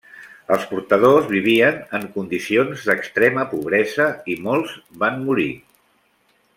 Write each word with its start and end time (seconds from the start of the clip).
Els 0.53 0.63
portadors 0.69 1.27
vivien 1.33 1.77
en 1.99 2.07
condicions 2.15 2.87
d'extrema 2.91 3.47
pobresa 3.55 4.11
i 4.33 4.39
molts 4.49 4.75
van 5.05 5.25
morir. 5.29 5.51